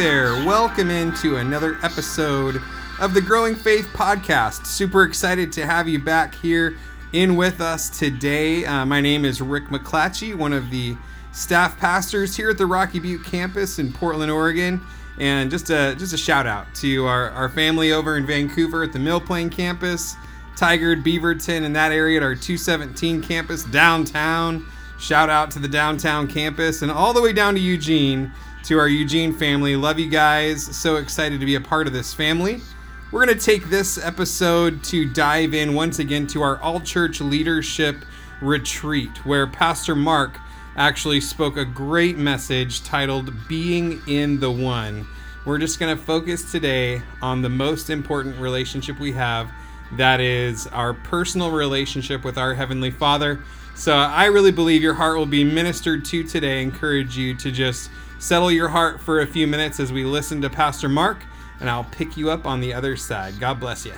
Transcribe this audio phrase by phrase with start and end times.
[0.00, 2.62] There, welcome into another episode
[3.00, 4.64] of the Growing Faith Podcast.
[4.64, 6.78] Super excited to have you back here
[7.12, 8.64] in with us today.
[8.64, 10.96] Uh, my name is Rick McClatchy, one of the
[11.32, 14.80] staff pastors here at the Rocky Butte campus in Portland, Oregon.
[15.18, 18.94] And just a just a shout out to our, our family over in Vancouver at
[18.94, 20.16] the Mill Plain campus,
[20.56, 24.64] Tigard, Beaverton, in that area at our 217 campus downtown.
[24.98, 28.32] Shout out to the downtown campus and all the way down to Eugene
[28.64, 29.76] to our Eugene family.
[29.76, 30.64] Love you guys.
[30.76, 32.60] So excited to be a part of this family.
[33.10, 37.20] We're going to take this episode to dive in once again to our all church
[37.20, 38.04] leadership
[38.40, 40.38] retreat, where Pastor Marc
[40.76, 45.06] actually spoke a great message titled Being in the One.
[45.44, 49.50] We're just going to focus today on the most important relationship we have
[49.92, 53.40] that is our personal relationship with our Heavenly Father.
[53.74, 56.58] So I really believe your heart will be ministered to today.
[56.58, 60.42] I encourage you to just settle your heart for a few minutes as we listen
[60.42, 61.24] to Pastor Marc,
[61.58, 63.40] and I'll pick you up on the other side.
[63.40, 63.94] God bless you.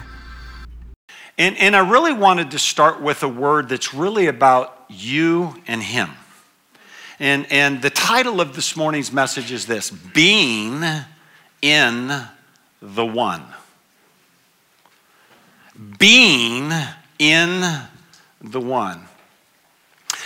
[1.37, 5.83] And, and I really wanted to start with a word that's really about you and
[5.83, 6.11] Him.
[7.19, 10.83] And, and the title of this morning's message is this Being
[11.61, 12.23] in
[12.81, 13.45] the One.
[15.99, 16.71] Being
[17.19, 17.81] in
[18.41, 19.09] the One.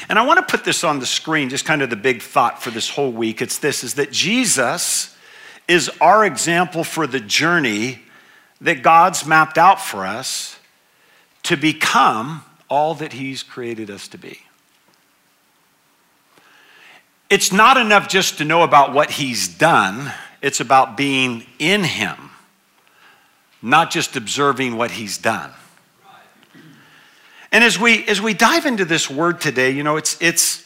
[0.09, 2.63] And I want to put this on the screen, just kind of the big thought
[2.63, 3.43] for this whole week.
[3.43, 5.17] It's this is that Jesus
[5.67, 8.01] is our example for the journey
[8.61, 10.59] that God's mapped out for us
[11.45, 14.41] to become all that He's created us to be.
[17.29, 22.31] It's not enough just to know about what He's done, it's about being in Him,
[23.61, 25.51] not just observing what He's done.
[27.57, 30.63] And as we as we dive into this word today, you know, it's it's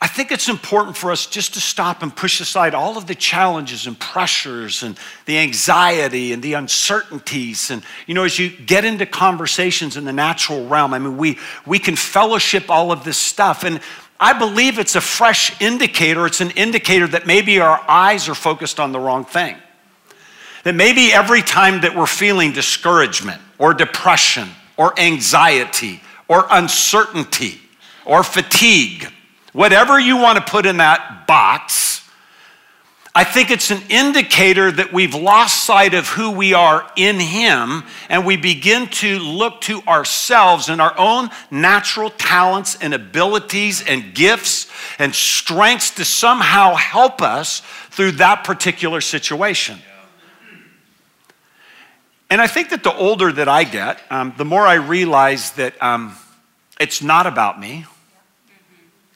[0.00, 3.16] I think it's important for us just to stop and push aside all of the
[3.16, 7.72] challenges and pressures and the anxiety and the uncertainties.
[7.72, 11.36] And, you know, as you get into conversations in the natural realm, I mean, we,
[11.66, 13.64] we can fellowship all of this stuff.
[13.64, 13.80] And
[14.20, 16.26] I believe it's a fresh indicator.
[16.26, 19.56] It's an indicator that maybe our eyes are focused on the wrong thing.
[20.62, 27.60] That maybe every time that we're feeling discouragement or depression or anxiety or uncertainty
[28.04, 29.10] or fatigue,
[29.52, 31.94] whatever you want to put in that box,
[33.16, 37.84] I think it's an indicator that we've lost sight of who we are in Him
[38.08, 44.14] and we begin to look to ourselves and our own natural talents and abilities and
[44.16, 44.68] gifts
[44.98, 47.60] and strengths to somehow help us
[47.90, 49.78] through that particular situation.
[52.34, 55.80] And I think that the older that I get, um, the more I realize that
[55.80, 56.16] um,
[56.80, 57.86] it's not about me.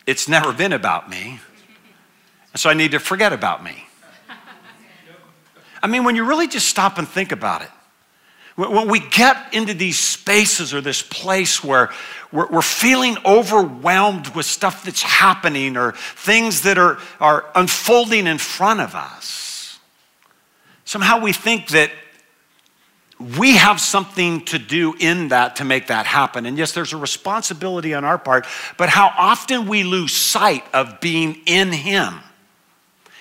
[0.07, 1.41] It's never been about me.
[2.53, 3.89] And so I need to forget about me.
[5.83, 7.71] I mean, when you really just stop and think about it,
[8.55, 11.91] when we get into these spaces or this place where
[12.31, 18.81] we're, feeling overwhelmed with stuff that's happening or things that are, are unfolding in front
[18.81, 19.81] of us,
[20.85, 21.91] somehow we think that
[23.19, 26.47] we have something to do in that to make that happen.
[26.47, 28.47] And yes, there's a responsibility on our part,
[28.77, 32.21] but how often we lose sight of being in Him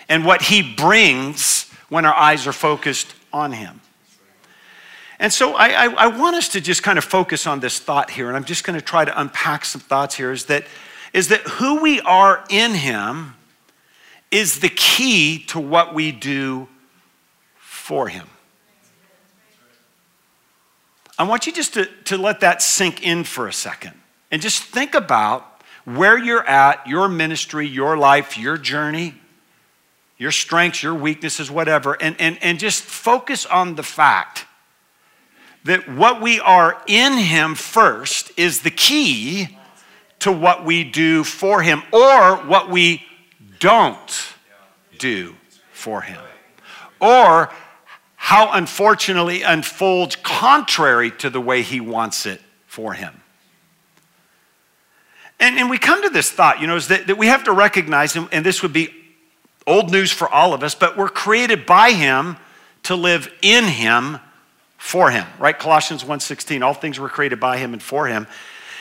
[0.07, 3.81] and what He brings when our eyes are focused on Him.
[5.19, 8.12] And so I, I, I want us to just kind of focus on this thought
[8.12, 10.66] here, and I'm just going to try to unpack some thoughts here is that,
[11.12, 13.34] is that who we are in Him
[14.30, 16.68] is the key to what we do
[17.56, 18.28] for Him.
[21.17, 23.94] I want you just to, to let that sink in for a second
[24.31, 29.16] and just think about where you're at, your ministry, your life, your journey,
[30.17, 34.45] your strengths, your weaknesses, whatever, and, and, and just focus on the fact
[35.63, 39.57] that what we are in Him first is the key
[40.19, 43.03] to what we do for Him or what we
[43.59, 44.33] don't
[44.97, 45.36] do
[45.71, 46.21] for Him.
[47.00, 47.51] Or
[48.27, 53.21] how unfortunately unfolds contrary to the way he wants it for him.
[55.39, 57.53] And, and we come to this thought, you know, is that, that we have to
[57.53, 58.94] recognize, and, and this would be
[59.65, 62.35] old news for all of us, but we're created by him
[62.83, 64.19] to live in him
[64.77, 65.57] for him, right?
[65.57, 68.27] Colossians 1.16, all things were created by him and for him.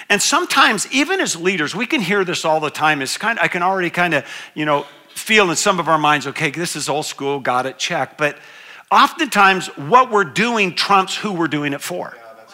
[0.08, 3.00] And sometimes, even as leaders, we can hear this all the time.
[3.00, 5.98] It's kind of, I can already kind of, you know, feel in some of our
[5.98, 8.18] minds, okay, this is old school, got it, check.
[8.18, 8.38] But
[8.90, 12.14] oftentimes what we're doing trumps who we're doing it for.
[12.14, 12.48] Yeah, right.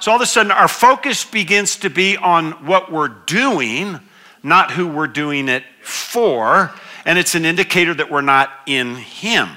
[0.00, 4.00] So all of a sudden, our focus begins to be on what we're doing,
[4.42, 6.72] not who we're doing it for.
[7.04, 9.48] and it's an indicator that we're not in Him,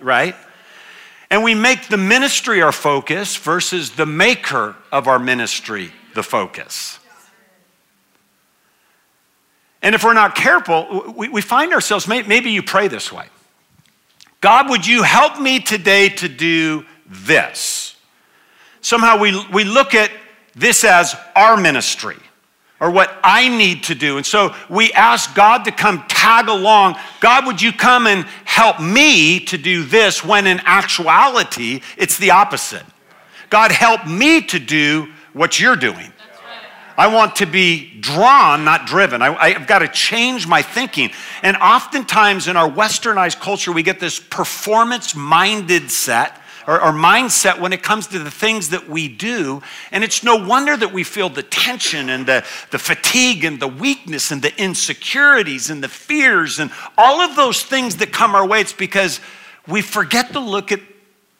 [0.00, 0.36] right?
[1.30, 6.98] And we make the ministry our focus versus the maker of our ministry the focus.
[9.80, 13.26] And if we're not careful, we, we find ourselves, maybe you pray this way
[14.42, 17.94] God, would you help me today to do this?
[18.80, 20.10] Somehow we, we look at
[20.54, 22.16] this as our ministry
[22.80, 24.16] or what I need to do.
[24.16, 26.96] And so we ask God to come tag along.
[27.20, 32.32] God, would you come and help me to do this when in actuality, it's the
[32.32, 32.84] opposite?
[33.48, 36.11] God, help me to do what you're doing.
[36.96, 39.22] I want to be drawn, not driven.
[39.22, 41.10] I, have got to change my thinking.
[41.42, 47.58] And oftentimes in our westernized culture, we get this performance minded set or, or, mindset
[47.58, 49.62] when it comes to the things that we do.
[49.90, 53.68] And it's no wonder that we feel the tension and the, the fatigue and the
[53.68, 58.46] weakness and the insecurities and the fears and all of those things that come our
[58.46, 58.60] way.
[58.60, 59.20] It's because
[59.66, 60.80] we forget to look at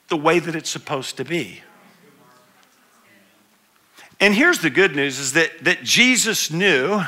[0.09, 1.61] the way that it's supposed to be.
[4.23, 7.03] And here's the good news is that, that Jesus knew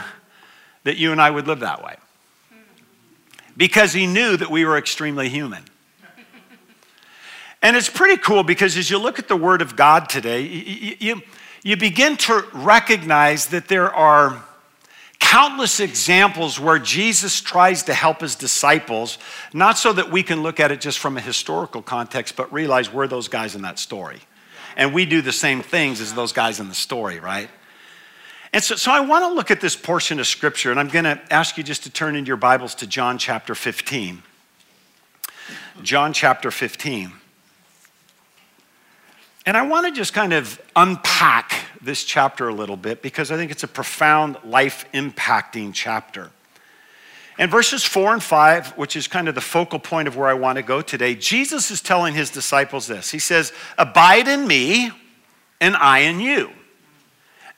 [0.82, 1.94] that you and I would live that way.
[3.56, 5.62] Because he knew that we were extremely human.
[7.62, 10.96] And it's pretty cool because as you look at the Word of God today, you,
[10.98, 11.22] you,
[11.62, 14.44] you begin to recognize that there are
[15.20, 19.18] countless examples where Jesus tries to help his disciples,
[19.52, 22.92] not so that we can look at it just from a historical context, but realize
[22.92, 24.18] we're those guys in that story
[24.76, 27.48] and we do the same things as those guys in the story, right?
[28.52, 31.04] And so, so I want to look at this portion of scripture, and I'm going
[31.04, 34.22] to ask you just to turn into your Bibles to John chapter 15.
[35.82, 37.12] John chapter 15.
[39.46, 43.36] And I want to just kind of unpack this chapter a little bit because I
[43.36, 46.30] think it's a profound life impacting chapter.
[47.38, 50.34] And verses four and five, which is kind of the focal point of where I
[50.34, 53.10] want to go today, Jesus is telling his disciples this.
[53.10, 54.92] He says, Abide in me,
[55.60, 56.50] and I in you.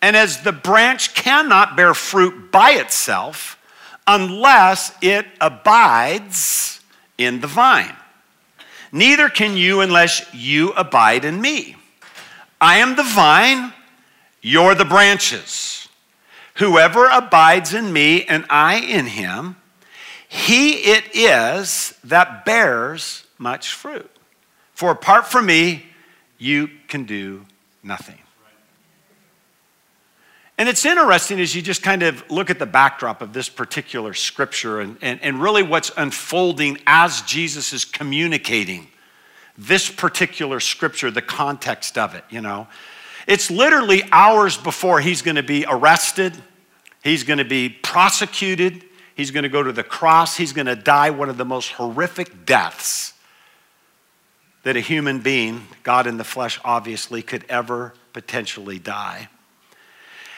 [0.01, 3.59] And as the branch cannot bear fruit by itself
[4.07, 6.81] unless it abides
[7.19, 7.97] in the vine,
[8.93, 11.77] neither can you unless you abide in me.
[12.61, 13.73] I am the vine,
[14.41, 15.89] you're the branches.
[16.55, 19.57] Whoever abides in me and I in him,
[20.37, 24.11] he it is that bears much fruit.
[24.75, 25.87] For apart from me,
[26.37, 27.47] you can do
[27.83, 28.19] nothing.
[30.59, 34.13] And it's interesting as you just kind of look at the backdrop of this particular
[34.15, 38.89] scripture and, and, and really what's unfolding as Jesus is communicating
[39.59, 42.69] this particular scripture, the context of it, you know.
[43.27, 46.35] It's literally hours before he's going to be arrested,
[47.03, 48.85] he's going to be prosecuted,
[49.17, 50.37] He's going to go to the cross.
[50.37, 53.15] He's going to die one of the most horrific deaths
[54.63, 59.29] that a human being, God in the flesh, obviously could ever potentially die.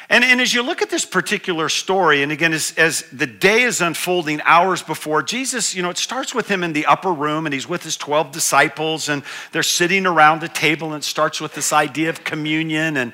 [0.08, 3.62] And, and as you look at this particular story, and again, as, as the day
[3.62, 7.46] is unfolding hours before, Jesus, you know, it starts with him in the upper room
[7.46, 11.40] and he's with his 12 disciples and they're sitting around a table and it starts
[11.40, 12.96] with this idea of communion.
[12.96, 13.12] And,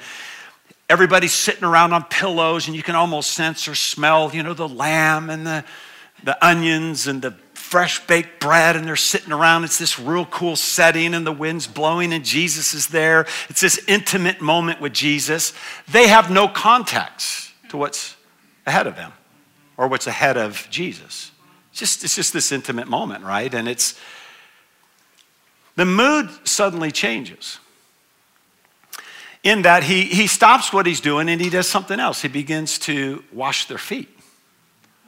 [0.88, 4.68] everybody's sitting around on pillows and you can almost sense or smell, you know, the
[4.68, 5.64] lamb and the,
[6.22, 9.64] the onions and the fresh baked bread and they're sitting around.
[9.64, 13.26] It's this real cool setting and the wind's blowing and Jesus is there.
[13.48, 15.52] It's this intimate moment with Jesus.
[15.90, 18.16] They have no context to what's
[18.66, 19.12] ahead of them
[19.76, 21.32] or what's ahead of Jesus.
[21.70, 23.52] It's just, it's just this intimate moment, right?
[23.52, 23.98] And it's
[25.74, 27.58] the mood suddenly changes
[29.44, 32.22] in that he, he stops what he's doing and he does something else.
[32.22, 34.08] He begins to wash their feet.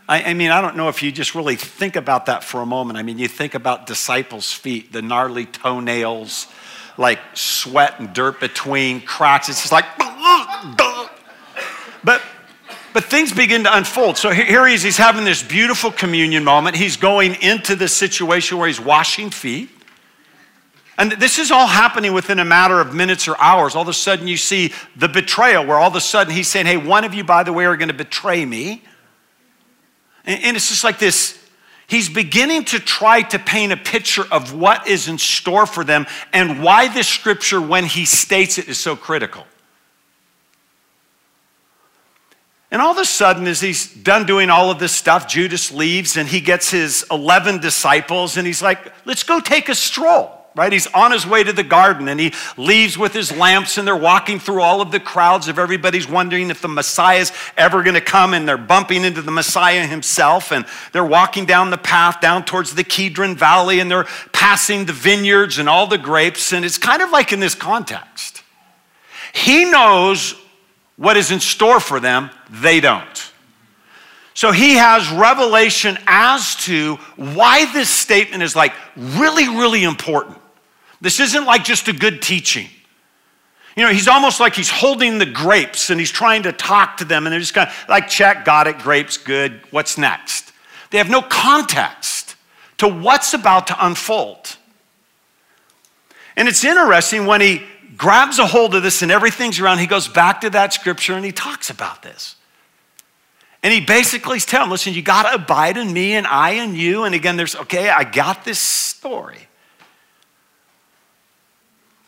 [0.09, 2.67] I, I, mean, I don't know if you just really think about that for a
[2.67, 2.99] moment.
[2.99, 6.47] I mean, you think about disciples' feet, the gnarly toenails,
[6.97, 9.49] like sweat and dirt between cracks.
[9.49, 9.87] It's just like,
[12.05, 12.23] but
[12.93, 14.17] but things begin to unfold.
[14.17, 16.77] So here he is, he's having this beautiful communion moment.
[16.77, 19.69] He's going into this situation where he's washing feet.
[20.99, 23.75] And this is all happening within a matter of minutes or hours.
[23.75, 26.67] All of a sudden, you see the betrayal, where all of a sudden he's saying,
[26.67, 28.83] Hey, one of you, by the way, are going to betray me.
[30.25, 31.39] And it's just like this.
[31.87, 36.07] He's beginning to try to paint a picture of what is in store for them
[36.33, 39.47] and why this scripture, when he states it, is so critical.
[42.73, 46.17] And all of a sudden, as he's done doing all of this stuff, Judas leaves
[46.17, 50.46] and he gets his 11 disciples and he's like, let's go take a stroll.
[50.57, 50.73] Right?
[50.73, 53.95] He's on his way to the garden and he leaves with his lamps and they're
[53.95, 58.01] walking through all of the crowds of everybody's wondering if the Messiah's ever going to
[58.01, 62.43] come and they're bumping into the Messiah himself and they're walking down the path down
[62.43, 66.79] towards the Kidron Valley and they're passing the vineyards and all the grapes and it's
[66.79, 68.43] kind of like in this context.
[69.35, 70.35] He knows
[70.97, 73.33] what is in store for them, they don't.
[74.33, 80.39] So he has revelation as to why this statement is like really, really important.
[81.01, 82.69] This isn't like just a good teaching.
[83.77, 87.05] You know, he's almost like he's holding the grapes and he's trying to talk to
[87.05, 90.53] them, and they're just kind of like, check, got it, grapes, good, what's next?
[90.91, 92.37] They have no context
[92.79, 94.57] to what's about to unfold.
[96.37, 97.63] And it's interesting when he
[97.97, 101.25] grabs a hold of this and everything's around, he goes back to that scripture and
[101.25, 102.37] he talks about this.
[103.63, 106.75] And he basically is telling, listen, you got to abide in me and I in
[106.75, 107.05] you.
[107.05, 109.49] And again, there's, okay, I got this story.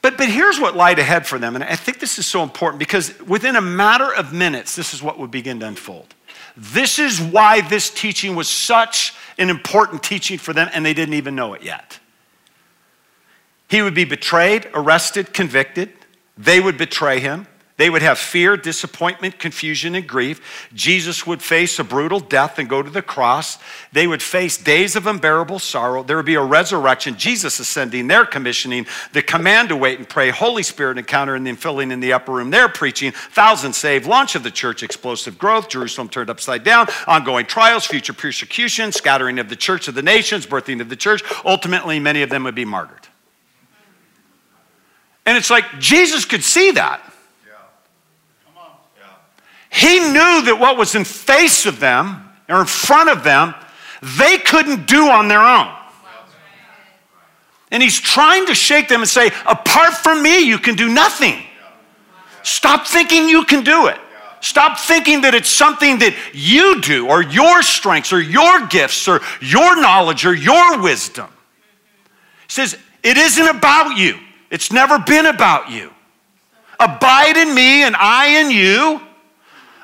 [0.00, 1.56] But, but here's what lied ahead for them.
[1.56, 5.02] And I think this is so important because within a matter of minutes, this is
[5.02, 6.14] what would begin to unfold.
[6.56, 11.14] This is why this teaching was such an important teaching for them, and they didn't
[11.14, 11.98] even know it yet.
[13.68, 15.92] He would be betrayed, arrested, convicted.
[16.36, 17.47] They would betray him.
[17.78, 20.68] They would have fear, disappointment, confusion, and grief.
[20.74, 23.56] Jesus would face a brutal death and go to the cross.
[23.92, 26.02] They would face days of unbearable sorrow.
[26.02, 30.30] There would be a resurrection, Jesus ascending, their commissioning, the command to wait and pray,
[30.30, 34.34] Holy Spirit encounter, and then filling in the upper room, their preaching, thousands saved, launch
[34.34, 39.48] of the church, explosive growth, Jerusalem turned upside down, ongoing trials, future persecution, scattering of
[39.48, 41.22] the church of the nations, birthing of the church.
[41.44, 43.06] Ultimately, many of them would be martyred.
[45.24, 47.00] And it's like Jesus could see that.
[49.70, 53.54] He knew that what was in face of them or in front of them,
[54.18, 55.72] they couldn't do on their own.
[57.70, 61.42] And he's trying to shake them and say, apart from me, you can do nothing.
[62.42, 63.98] Stop thinking you can do it.
[64.40, 69.20] Stop thinking that it's something that you do or your strengths or your gifts or
[69.40, 71.28] your knowledge or your wisdom.
[72.46, 74.18] He says, it isn't about you.
[74.50, 75.92] It's never been about you.
[76.80, 79.00] Abide in me and I in you.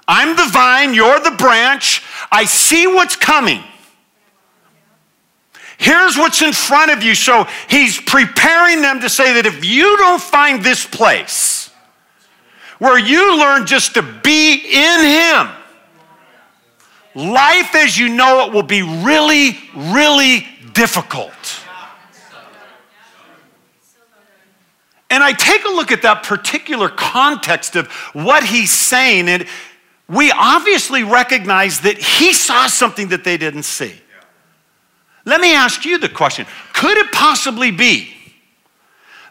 [0.07, 2.03] I'm the vine, you're the branch.
[2.31, 3.63] I see what's coming.
[5.79, 7.15] Here's what's in front of you.
[7.15, 11.71] So he's preparing them to say that if you don't find this place
[12.79, 15.49] where you learn just to be in him,
[17.15, 21.33] life as you know it will be really, really difficult.
[25.11, 29.47] And I take a look at that particular context of what he's saying, and
[30.09, 33.95] we obviously recognize that he saw something that they didn't see.
[35.25, 38.15] Let me ask you the question Could it possibly be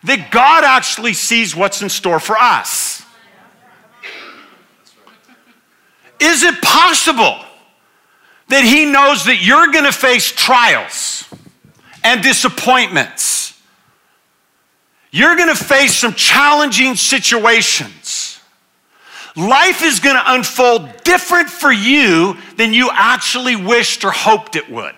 [0.03, 3.03] that God actually sees what's in store for us?
[6.19, 7.37] Is it possible
[8.47, 11.25] that He knows that you're going to face trials
[12.03, 13.61] and disappointments?
[15.11, 18.22] You're going to face some challenging situations.
[19.35, 24.69] Life is going to unfold different for you than you actually wished or hoped it
[24.69, 24.95] would.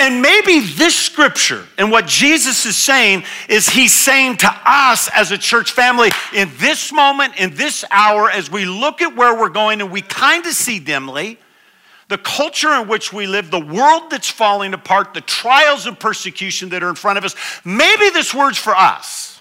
[0.00, 5.30] And maybe this scripture and what Jesus is saying is he's saying to us as
[5.30, 9.50] a church family in this moment, in this hour, as we look at where we're
[9.50, 11.38] going and we kind of see dimly
[12.08, 16.70] the culture in which we live, the world that's falling apart, the trials and persecution
[16.70, 19.39] that are in front of us, maybe this word's for us.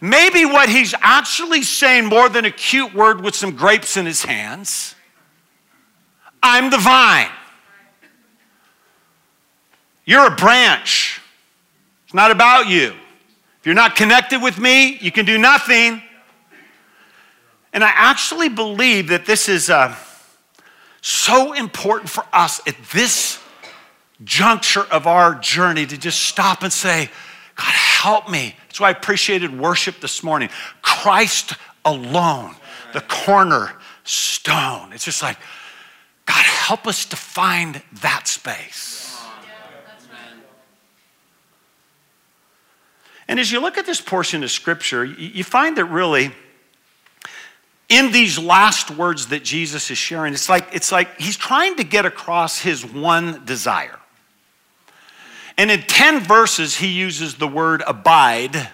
[0.00, 4.24] Maybe what he's actually saying more than a cute word with some grapes in his
[4.24, 4.94] hands
[6.42, 7.30] I'm the vine.
[10.04, 11.20] You're a branch.
[12.04, 12.94] It's not about you.
[13.58, 16.00] If you're not connected with me, you can do nothing.
[17.72, 19.96] And I actually believe that this is uh,
[21.00, 23.40] so important for us at this
[24.22, 27.10] juncture of our journey to just stop and say,
[27.56, 28.54] God, help me.
[28.68, 30.50] That's why I appreciated worship this morning.
[30.82, 32.54] Christ alone,
[32.92, 34.92] the cornerstone.
[34.92, 35.38] It's just like,
[36.26, 39.16] God, help us to find that space.
[43.28, 46.30] And as you look at this portion of scripture, you find that really,
[47.88, 51.84] in these last words that Jesus is sharing, it's like, it's like he's trying to
[51.84, 53.98] get across his one desire.
[55.58, 58.68] And in 10 verses, he uses the word abide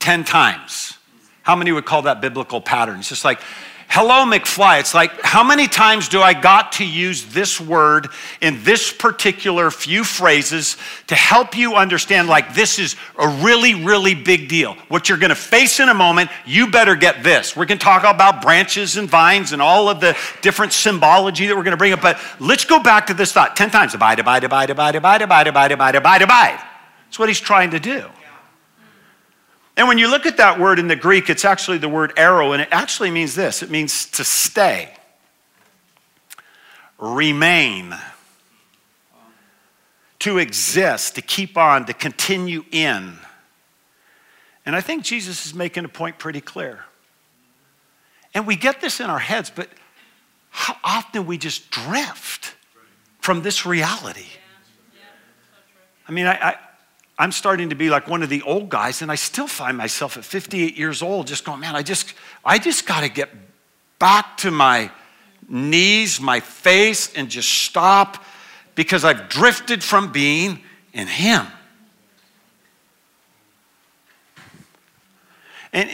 [0.00, 0.98] 10 times.
[1.42, 2.98] How many would call that biblical pattern?
[2.98, 3.40] It's just like,
[3.88, 4.80] Hello, McFly.
[4.80, 8.08] It's like, how many times do I got to use this word
[8.42, 10.76] in this particular few phrases
[11.06, 14.74] to help you understand, like, this is a really, really big deal.
[14.88, 17.56] What you're gonna face in a moment, you better get this.
[17.56, 21.64] We're gonna talk about branches and vines and all of the different symbology that we're
[21.64, 23.94] gonna bring up, but let's go back to this thought 10 times.
[23.94, 26.60] Abide, abide, abide, abide, abide, abide, abide, abide, abide, abide.
[27.06, 28.04] That's what he's trying to do.
[29.76, 32.52] And when you look at that word in the Greek, it's actually the word airo,
[32.52, 34.94] and it actually means this it means to stay,
[36.98, 37.94] remain,
[40.20, 43.18] to exist, to keep on, to continue in.
[44.64, 46.80] And I think Jesus is making a point pretty clear.
[48.34, 49.68] And we get this in our heads, but
[50.50, 52.54] how often we just drift
[53.20, 54.26] from this reality.
[56.08, 56.56] I mean, I, I
[57.18, 60.16] I'm starting to be like one of the old guys, and I still find myself
[60.16, 62.12] at 58 years old just going, man, I just,
[62.44, 63.30] I just got to get
[63.98, 64.90] back to my
[65.48, 68.22] knees, my face, and just stop
[68.74, 70.60] because I've drifted from being
[70.92, 71.46] in Him.
[75.72, 75.90] And,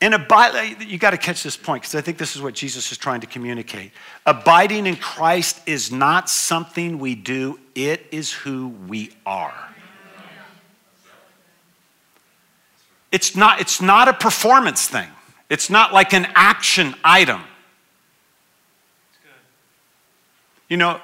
[0.00, 2.90] and abide, you got to catch this point because I think this is what Jesus
[2.90, 3.92] is trying to communicate.
[4.24, 9.75] Abiding in Christ is not something we do, it is who we are.
[13.16, 15.08] It's not, it's not a performance thing.
[15.48, 17.40] It's not like an action item.
[20.68, 21.00] You know,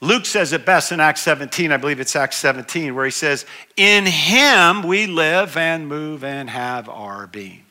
[0.00, 3.46] Luke says it best in Acts 17, I believe it's Acts 17, where he says,
[3.76, 7.64] In him we live and move and have our being.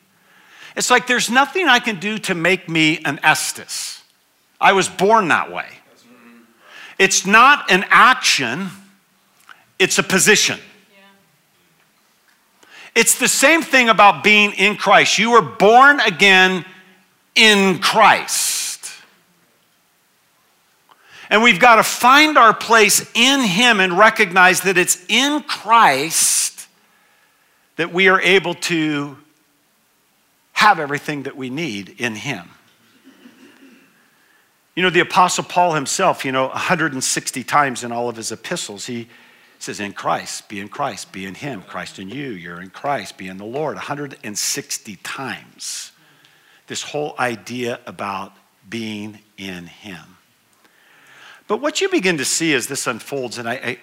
[0.78, 4.02] It's like there's nothing I can do to make me an Estes.
[4.62, 5.68] I was born that way.
[6.98, 8.70] It's not an action,
[9.78, 10.58] it's a position.
[12.98, 15.20] It's the same thing about being in Christ.
[15.20, 16.66] You were born again
[17.36, 18.92] in Christ.
[21.30, 26.68] And we've got to find our place in Him and recognize that it's in Christ
[27.76, 29.16] that we are able to
[30.54, 32.50] have everything that we need in Him.
[34.76, 38.88] You know, the Apostle Paul himself, you know, 160 times in all of his epistles,
[38.88, 39.08] he
[39.58, 42.70] it says, in Christ, be in Christ, be in Him, Christ in you, you're in
[42.70, 43.76] Christ, be in the Lord.
[43.76, 45.92] 160 times.
[46.68, 48.34] This whole idea about
[48.70, 50.18] being in Him.
[51.48, 53.80] But what you begin to see as this unfolds, and I,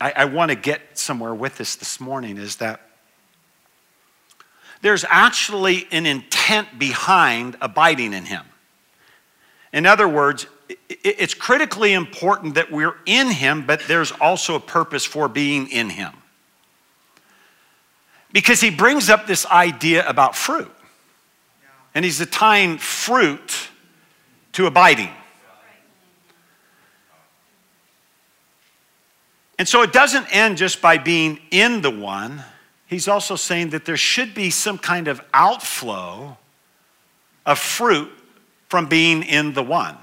[0.00, 2.80] I, I want to get somewhere with this this morning, is that
[4.82, 8.42] there's actually an intent behind abiding in Him.
[9.72, 10.48] In other words,
[10.88, 15.90] it's critically important that we're in Him, but there's also a purpose for being in
[15.90, 16.12] Him.
[18.32, 20.70] Because He brings up this idea about fruit.
[21.94, 23.68] And He's tying fruit
[24.52, 25.10] to abiding.
[29.58, 32.42] And so it doesn't end just by being in the one.
[32.86, 36.36] He's also saying that there should be some kind of outflow
[37.46, 38.10] of fruit
[38.68, 39.96] from being in the one.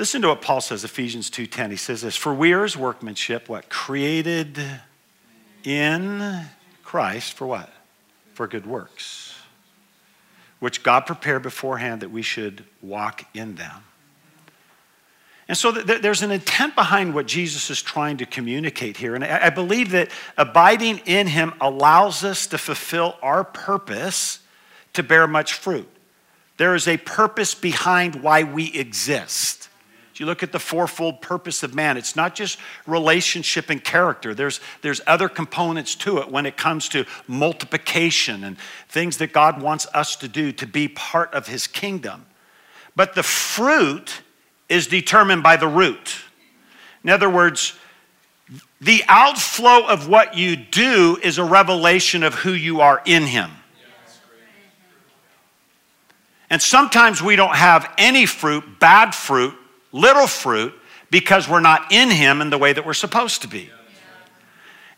[0.00, 1.70] Listen to what Paul says, Ephesians 2:10.
[1.70, 3.68] He says this, "For we are his workmanship, what?
[3.68, 4.80] Created
[5.62, 6.48] in
[6.82, 7.70] Christ for what?
[8.32, 9.34] For good works,
[10.58, 13.84] which God prepared beforehand that we should walk in them."
[15.46, 19.14] And so there's an intent behind what Jesus is trying to communicate here.
[19.14, 24.38] And I believe that abiding in him allows us to fulfill our purpose
[24.94, 25.94] to bear much fruit.
[26.56, 29.66] There is a purpose behind why we exist
[30.20, 34.34] you look at the fourfold purpose of man, it's not just relationship and character.
[34.34, 39.62] There's, there's other components to it when it comes to multiplication and things that God
[39.62, 42.26] wants us to do to be part of his kingdom.
[42.94, 44.20] But the fruit
[44.68, 46.16] is determined by the root.
[47.02, 47.78] In other words,
[48.78, 53.50] the outflow of what you do is a revelation of who you are in him.
[56.50, 59.54] And sometimes we don't have any fruit, bad fruit,
[59.92, 60.74] little fruit
[61.10, 63.70] because we're not in Him in the way that we're supposed to be.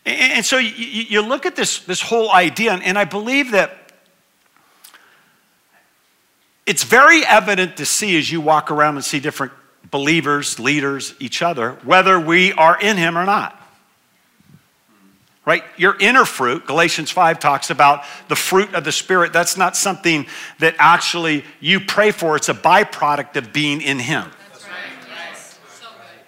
[0.05, 3.77] And so you look at this, this whole idea, and I believe that
[6.65, 9.53] it's very evident to see as you walk around and see different
[9.91, 13.59] believers, leaders, each other, whether we are in Him or not.
[15.45, 15.63] Right?
[15.75, 19.33] Your inner fruit, Galatians 5 talks about the fruit of the Spirit.
[19.33, 20.25] That's not something
[20.59, 24.31] that actually you pray for, it's a byproduct of being in Him.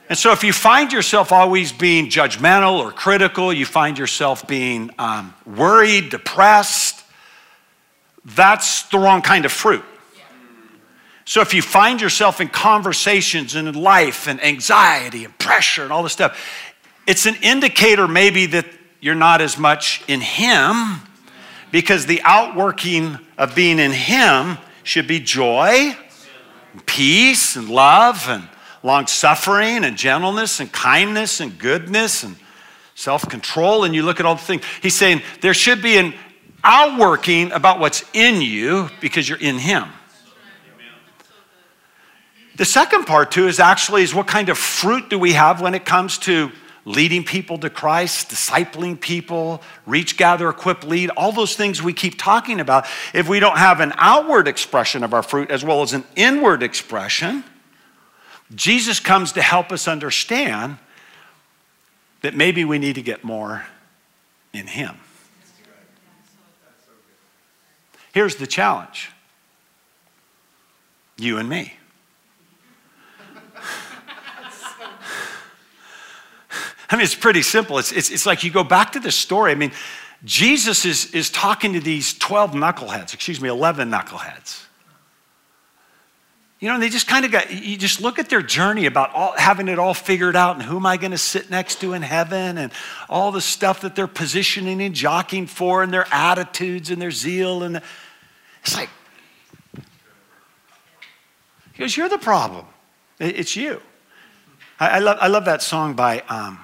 [0.08, 4.92] And so, if you find yourself always being judgmental or critical, you find yourself being
[5.00, 7.04] um, worried, depressed,
[8.24, 9.84] that's the wrong kind of fruit.
[11.26, 15.92] So, if you find yourself in conversations and in life and anxiety and pressure and
[15.92, 16.40] all this stuff,
[17.08, 18.68] it's an indicator maybe that
[19.02, 21.02] you're not as much in Him
[21.72, 25.98] because the outworking of being in Him should be joy,
[26.74, 28.48] and peace, and love, and
[28.86, 32.36] long suffering, and gentleness, and kindness, and goodness, and
[32.94, 33.84] self control.
[33.84, 34.64] And you look at all the things.
[34.82, 36.14] He's saying there should be an
[36.64, 39.86] outworking about what's in you because you're in Him.
[42.58, 45.74] The second part, too, is actually is what kind of fruit do we have when
[45.74, 46.52] it comes to
[46.86, 52.18] leading people to Christ, discipling people, reach, gather, equip, lead, all those things we keep
[52.18, 52.86] talking about.
[53.14, 56.62] If we don't have an outward expression of our fruit as well as an inward
[56.62, 57.44] expression,
[58.54, 60.78] Jesus comes to help us understand
[62.22, 63.66] that maybe we need to get more
[64.54, 64.98] in Him.
[68.14, 69.12] Here's the challenge
[71.18, 71.74] you and me.
[76.90, 77.78] I mean, it's pretty simple.
[77.78, 79.52] It's, it's, it's like you go back to the story.
[79.52, 79.72] I mean,
[80.24, 84.66] Jesus is, is talking to these 12 knuckleheads, excuse me, 11 knuckleheads.
[86.60, 89.34] You know, they just kind of got, you just look at their journey about all,
[89.38, 92.02] having it all figured out and who am I going to sit next to in
[92.02, 92.72] heaven and
[93.10, 97.64] all the stuff that they're positioning and jockeying for and their attitudes and their zeal.
[97.64, 97.82] And
[98.64, 98.90] it's like,
[101.74, 102.66] he goes, You're the problem.
[103.20, 103.82] It's you.
[104.80, 106.60] I, I love, I love that song by, um,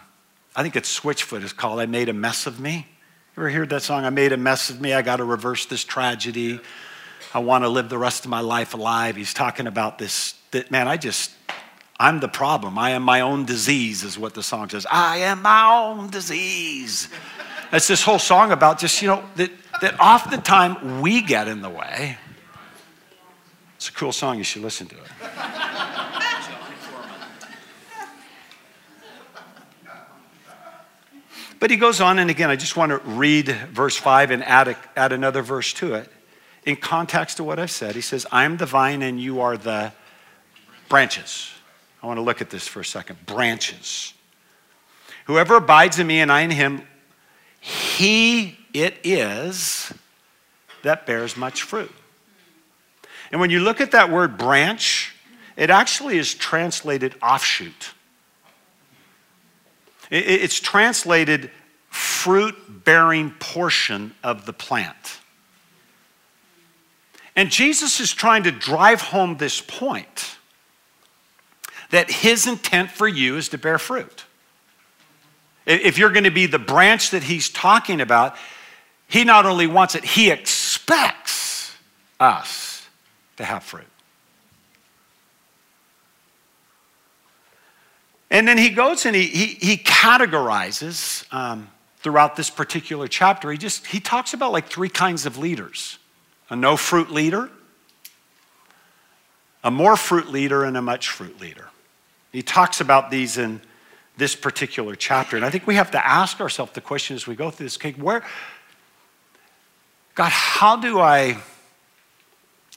[0.55, 2.87] I think it's Switchfoot it's called I Made a Mess of Me.
[3.35, 4.03] You ever heard that song?
[4.03, 4.93] I made a mess of me.
[4.93, 6.59] I got to reverse this tragedy.
[7.33, 9.15] I want to live the rest of my life alive.
[9.15, 11.31] He's talking about this, that, man, I just,
[11.97, 12.77] I'm the problem.
[12.77, 14.85] I am my own disease, is what the song says.
[14.91, 17.07] I am my own disease.
[17.71, 21.69] That's this whole song about just, you know, that, that oftentimes we get in the
[21.69, 22.17] way.
[23.77, 24.37] It's a cool song.
[24.37, 25.11] You should listen to it.
[31.61, 34.67] But he goes on, and again, I just want to read verse 5 and add,
[34.67, 36.11] a, add another verse to it.
[36.65, 39.91] In context to what I've said, he says, I'm the vine and you are the
[40.89, 41.51] branches.
[42.03, 43.25] I want to look at this for a second.
[43.25, 44.13] Branches.
[45.25, 46.83] Whoever abides in me and I in him,
[47.59, 49.93] he it is
[50.83, 51.91] that bears much fruit.
[53.31, 55.15] And when you look at that word branch,
[55.55, 57.93] it actually is translated offshoot.
[60.09, 61.49] It's translated
[61.89, 65.20] fruit bearing portion of the plant.
[67.35, 70.37] And Jesus is trying to drive home this point
[71.91, 74.25] that his intent for you is to bear fruit.
[75.65, 78.35] If you're going to be the branch that he's talking about,
[79.07, 81.75] he not only wants it, he expects
[82.19, 82.87] us
[83.37, 83.85] to have fruit.
[88.29, 93.51] And then he goes and he, he, he categorizes um, throughout this particular chapter.
[93.51, 95.99] He just he talks about like three kinds of leaders:
[96.51, 97.49] a no fruit leader,
[99.63, 101.69] a more fruit leader, and a much fruit leader.
[102.31, 103.61] He talks about these in
[104.17, 107.35] this particular chapter, and I think we have to ask ourselves the question as we
[107.35, 107.77] go through this.
[107.77, 108.23] Okay, where,
[110.13, 111.37] God, how do I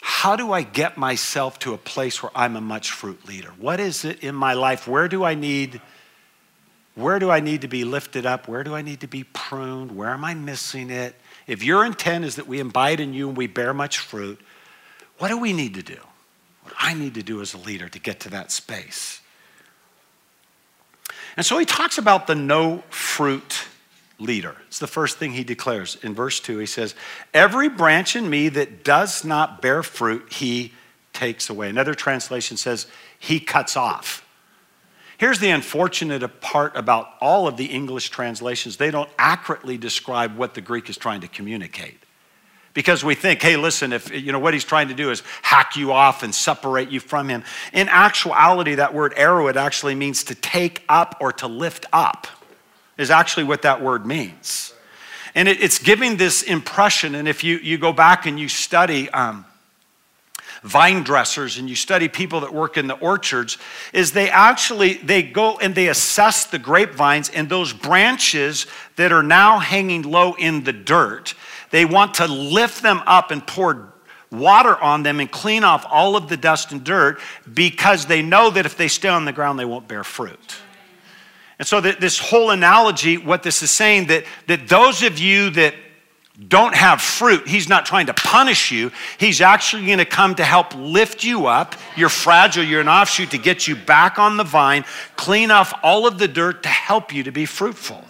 [0.01, 3.53] how do I get myself to a place where I'm a much fruit leader?
[3.59, 4.87] What is it in my life?
[4.87, 5.81] Where do I need
[6.95, 8.47] where do I need to be lifted up?
[8.47, 9.97] Where do I need to be pruned?
[9.97, 11.17] Where am I missing it?
[11.47, 14.41] If your intent is that we abide in you and we bear much fruit,
[15.19, 15.99] what do we need to do?
[16.63, 19.21] What I need to do as a leader to get to that space?
[21.37, 23.67] And so he talks about the no fruit
[24.19, 24.57] leader.
[24.69, 25.97] It's the first thing he declares.
[26.03, 26.95] In verse 2, he says,
[27.33, 30.73] Every branch in me that does not bear fruit, he
[31.13, 31.69] takes away.
[31.69, 32.87] Another translation says,
[33.19, 34.24] He cuts off.
[35.19, 40.55] Here's the unfortunate part about all of the English translations they don't accurately describe what
[40.55, 41.99] the Greek is trying to communicate.
[42.73, 45.77] Because we think, hey, listen, if you know what he's trying to do is hack
[45.77, 47.45] you off and separate you from him.
[47.73, 52.27] In actuality, that word airo, it actually means to take up or to lift up
[52.99, 54.75] is actually what that word means.
[55.37, 59.09] And it, it's giving this impression, and if you, you go back and you study
[59.11, 59.45] um,
[60.65, 63.59] vine dressers and you study people that work in the orchards,
[63.93, 69.23] is they actually, they go and they assess the grapevines and those branches that are
[69.23, 71.35] now hanging low in the dirt,
[71.71, 73.93] they want to lift them up and pour
[74.33, 77.21] water on them and clean off all of the dust and dirt
[77.53, 80.57] because they know that if they stay on the ground, they won't bear fruit.
[81.59, 85.75] And so, this whole analogy, what this is saying, that, that those of you that
[86.49, 88.91] don't have fruit, he's not trying to punish you.
[89.19, 91.77] He's actually going to come to help lift you up.
[91.97, 94.85] You're fragile, you're an offshoot to get you back on the vine,
[95.17, 98.05] clean off all of the dirt to help you to be fruitful.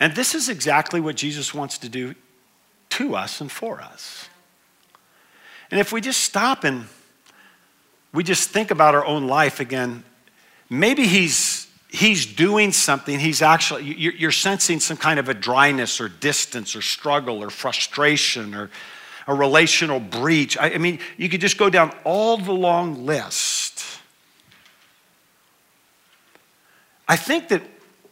[0.00, 2.14] And this is exactly what Jesus wants to do
[2.90, 4.28] to us and for us.
[5.70, 6.86] And if we just stop and
[8.12, 10.02] we just think about our own life again,
[10.68, 11.59] maybe he's
[11.92, 16.82] he's doing something he's actually you're, sensing some kind of a dryness or distance or
[16.82, 18.70] struggle or frustration or
[19.26, 23.84] a relational breach I, mean you could just go down all the long list
[27.08, 27.62] i think that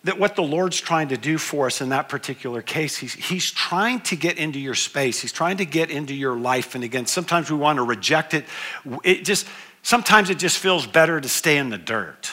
[0.04, 3.50] that what the Lord's trying to do for us in that particular case, he's, he's
[3.50, 5.20] trying to get into your space.
[5.20, 6.74] He's trying to get into your life.
[6.74, 8.44] And again, sometimes we want to reject it.
[9.02, 9.46] It just,
[9.82, 12.30] sometimes it just feels better to stay in the dirt.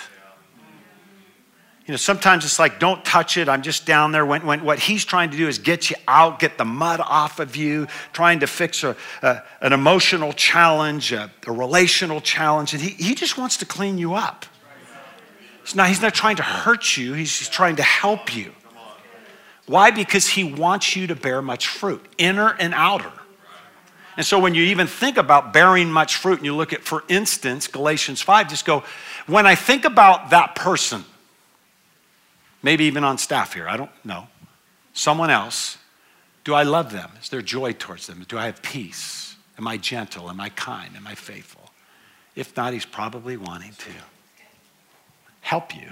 [1.86, 3.48] You know, sometimes it's like, don't touch it.
[3.48, 4.26] I'm just down there.
[4.26, 7.39] When, when what he's trying to do is get you out, get the mud off
[7.39, 12.74] of you, trying to fix a, a an emotional challenge, a, a relational challenge.
[12.74, 14.48] And he, he just wants to clean you up.
[15.76, 18.52] Now, he's not trying to hurt you, he's trying to help you.
[19.67, 19.89] Why?
[19.91, 23.12] Because he wants you to bear much fruit, inner and outer.
[24.17, 27.04] And so when you even think about bearing much fruit, and you look at, for
[27.10, 28.84] instance, Galatians 5, just go,
[29.28, 31.04] when I think about that person,
[32.65, 34.28] maybe even on staff here, I don't know,
[34.91, 35.78] someone else,
[36.43, 37.12] do I love them?
[37.21, 38.25] Is there joy towards them?
[38.28, 39.36] Do I have peace?
[39.60, 40.32] Am I gentle?
[40.32, 40.95] Am I kind?
[40.97, 41.69] Am I faithful?
[42.36, 43.91] If not, he's probably wanting to
[45.41, 45.89] help you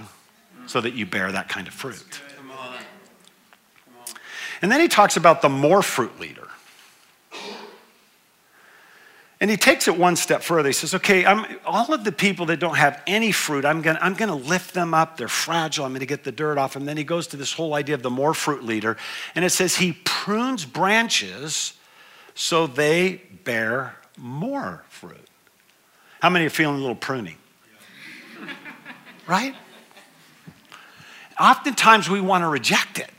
[0.66, 2.20] so that you bear that kind of fruit.
[4.60, 6.48] And then he talks about the more fruit leader.
[9.44, 10.70] And he takes it one step further.
[10.70, 13.98] He says, okay, I'm, all of the people that don't have any fruit, I'm going
[14.00, 15.18] I'm to lift them up.
[15.18, 15.84] They're fragile.
[15.84, 16.76] I'm going to get the dirt off.
[16.76, 18.96] And then he goes to this whole idea of the more fruit leader.
[19.34, 21.74] And it says he prunes branches
[22.34, 25.28] so they bear more fruit.
[26.22, 27.36] How many are feeling a little pruning?
[29.26, 29.54] right?
[31.38, 33.10] Oftentimes we want to reject it.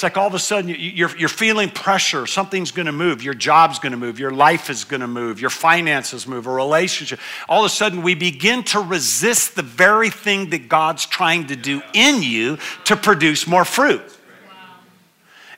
[0.00, 2.26] It's like all of a sudden you're, you're feeling pressure.
[2.26, 3.22] Something's going to move.
[3.22, 4.18] Your job's going to move.
[4.18, 5.42] Your life is going to move.
[5.42, 6.46] Your finances move.
[6.46, 7.20] A relationship.
[7.50, 11.54] All of a sudden we begin to resist the very thing that God's trying to
[11.54, 14.00] do in you to produce more fruit.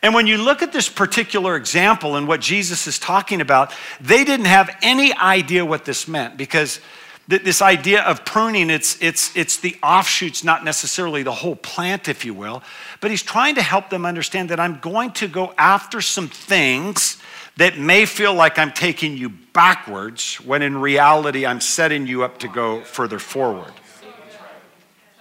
[0.02, 4.24] And when you look at this particular example and what Jesus is talking about, they
[4.24, 6.80] didn't have any idea what this meant because
[7.28, 12.24] this idea of pruning, it's, it's, it's the offshoots, not necessarily the whole plant, if
[12.24, 12.62] you will.
[13.00, 17.18] But he's trying to help them understand that I'm going to go after some things
[17.58, 22.38] that may feel like I'm taking you backwards, when in reality, I'm setting you up
[22.38, 23.72] to go further forward.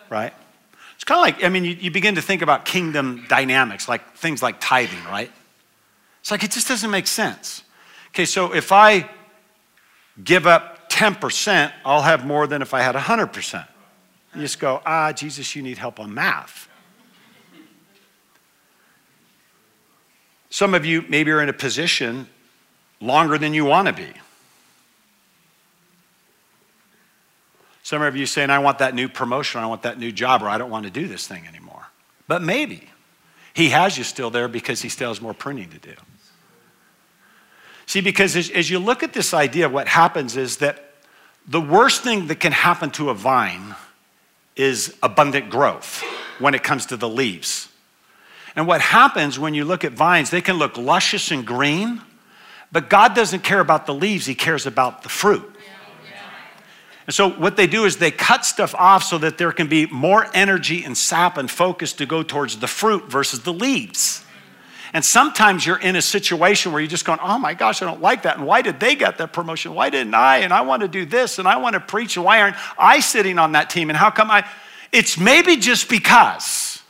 [0.10, 0.34] Right?
[0.96, 4.16] It's kind of like, I mean, you, you begin to think about kingdom dynamics, like
[4.16, 5.32] things like tithing, right?
[6.22, 7.64] It's like it just doesn't make sense.
[8.10, 9.10] Okay, so if I
[10.24, 10.71] give up
[11.02, 13.68] 10%, I'll have more than if I had 100%.
[14.36, 16.70] You just go, ah, Jesus, you need help on math.
[20.52, 22.30] Some of you maybe are in a position
[23.00, 24.10] longer than you want to be.
[27.82, 30.50] Some of you saying, I want that new promotion, I want that new job, or
[30.50, 31.88] I don't want to do this thing anymore.
[32.28, 32.88] But maybe
[33.56, 35.96] he has you still there because he still has more pruning to do.
[37.88, 40.90] See, because as, as you look at this idea, what happens is that
[41.47, 43.75] the worst thing that can happen to a vine
[44.56, 46.04] is abundant growth
[46.39, 47.69] when it comes to the leaves.
[48.56, 52.01] And what happens when you look at vines, they can look luscious and green,
[52.71, 55.47] but God doesn't care about the leaves, He cares about the fruit.
[57.08, 59.88] And so, what they do is they cut stuff off so that there can be
[59.88, 64.23] more energy and sap and focus to go towards the fruit versus the leaves.
[64.93, 68.01] And sometimes you're in a situation where you're just going, oh my gosh, I don't
[68.01, 68.38] like that.
[68.38, 69.73] And why did they get that promotion?
[69.73, 70.39] Why didn't I?
[70.39, 72.17] And I want to do this and I want to preach.
[72.17, 73.89] And why aren't I sitting on that team?
[73.89, 74.45] And how come I?
[74.91, 76.82] It's maybe just because.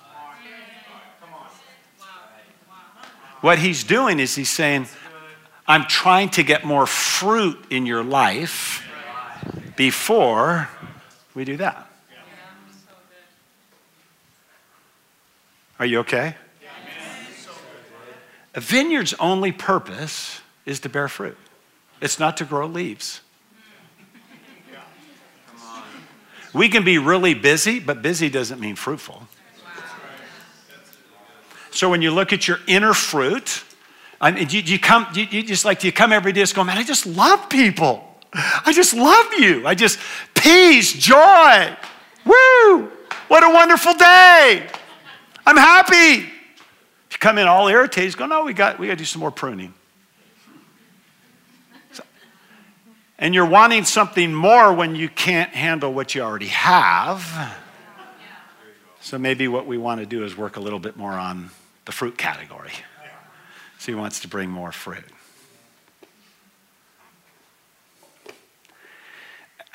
[3.41, 4.87] What he's doing is he's saying,
[5.67, 8.87] I'm trying to get more fruit in your life
[9.75, 10.69] before
[11.33, 11.87] we do that.
[15.79, 16.35] Are you okay?
[18.53, 21.37] A vineyard's only purpose is to bear fruit,
[22.01, 23.21] it's not to grow leaves.
[26.53, 29.25] We can be really busy, but busy doesn't mean fruitful.
[31.71, 33.63] So when you look at your inner fruit,
[34.19, 36.53] I mean, you, you come, you, you just like, do you come every day just
[36.53, 38.05] go, man, I just love people.
[38.33, 39.65] I just love you.
[39.65, 39.97] I just,
[40.35, 41.75] peace, joy.
[42.25, 42.91] Woo!
[43.29, 44.67] What a wonderful day.
[45.45, 46.29] I'm happy.
[47.21, 49.75] Come in all irritated, go, no, we got, we got to do some more pruning.
[53.19, 57.55] and you're wanting something more when you can't handle what you already have.
[59.01, 61.51] So maybe what we want to do is work a little bit more on
[61.85, 62.71] the fruit category.
[63.77, 65.05] So he wants to bring more fruit.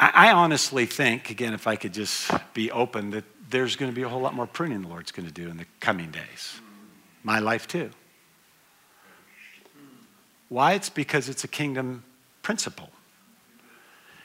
[0.01, 4.03] I honestly think, again, if I could just be open, that there's going to be
[4.03, 6.61] a whole lot more pruning the Lord's going to do in the coming days.
[7.27, 7.91] My life, too.
[10.49, 10.75] Why?
[10.75, 12.05] It's because it's a kingdom
[12.43, 12.91] principle.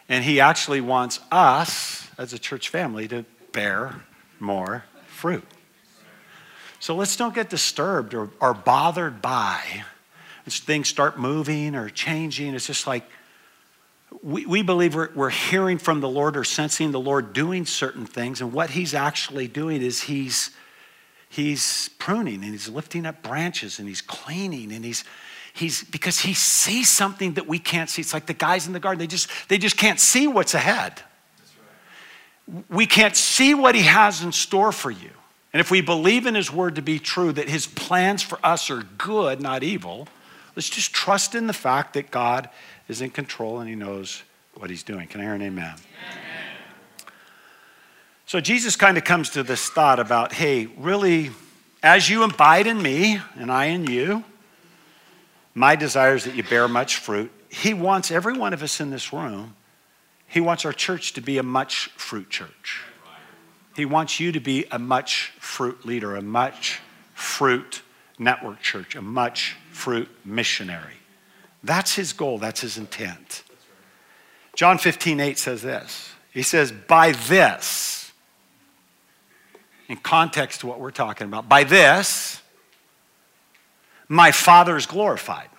[0.07, 4.03] And He actually wants us, as a church family, to bear
[4.39, 5.43] more fruit.
[6.79, 9.83] So let's don't get disturbed or, or bothered by
[10.45, 12.53] as things start moving or changing.
[12.53, 13.09] It's just like,
[14.21, 18.05] we, we believe we're, we're hearing from the Lord or sensing the Lord doing certain
[18.05, 18.41] things.
[18.41, 20.51] And what He's actually doing is He's,
[21.31, 25.03] he's pruning and He's lifting up branches and He's cleaning and He's,
[25.53, 28.01] he's because He sees something that we can't see.
[28.01, 31.01] It's like the guys in the garden, they just, they just can't see what's ahead.
[32.69, 35.09] We can't see what He has in store for you.
[35.53, 38.69] And if we believe in His word to be true, that His plans for us
[38.69, 40.07] are good, not evil,
[40.55, 42.49] let's just trust in the fact that God
[42.87, 44.23] is in control and he knows
[44.55, 45.07] what he's doing.
[45.07, 45.75] Can I hear an amen?
[45.75, 46.30] amen.
[48.31, 51.31] So Jesus kind of comes to this thought about hey, really,
[51.83, 54.23] as you abide in me and I in you,
[55.53, 57.29] my desire is that you bear much fruit.
[57.49, 59.57] He wants every one of us in this room,
[60.29, 62.85] he wants our church to be a much fruit church.
[63.75, 66.79] He wants you to be a much fruit leader, a much
[67.13, 67.81] fruit
[68.17, 70.99] network church, a much fruit missionary.
[71.65, 73.43] That's his goal, that's his intent.
[74.55, 76.13] John 15, 8 says this.
[76.31, 78.00] He says, By this,
[79.91, 82.41] in context to what we're talking about, by this,
[84.07, 85.49] my Father is glorified.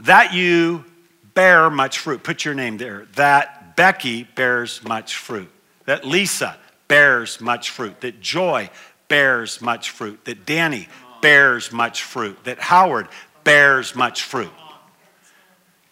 [0.00, 0.84] That you
[1.32, 2.22] bear much fruit.
[2.22, 3.06] Put your name there.
[3.14, 5.50] That Becky bears much fruit.
[5.86, 8.02] That Lisa bears much fruit.
[8.02, 8.68] That Joy
[9.08, 10.26] bears much fruit.
[10.26, 10.86] That Danny
[11.22, 12.44] bears much fruit.
[12.44, 13.08] That Howard
[13.42, 14.52] bears much fruit.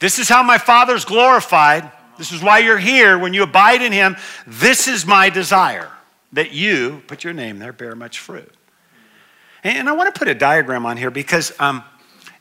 [0.00, 1.90] This is how my Father's glorified.
[2.18, 3.16] This is why you're here.
[3.18, 4.16] When you abide in Him,
[4.46, 5.90] this is my desire
[6.34, 8.52] that you, put your name there, bear much fruit.
[9.62, 11.82] And I want to put a diagram on here because um,